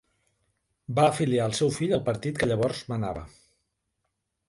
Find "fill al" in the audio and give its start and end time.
1.77-2.03